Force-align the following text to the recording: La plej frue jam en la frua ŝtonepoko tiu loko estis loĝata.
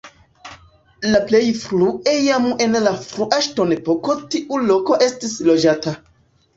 La 1.11 1.19
plej 1.27 1.41
frue 1.65 2.15
jam 2.29 2.49
en 2.67 2.79
la 2.87 2.95
frua 3.05 3.41
ŝtonepoko 3.51 4.19
tiu 4.35 4.63
loko 4.69 5.03
estis 5.11 5.41
loĝata. 5.51 6.01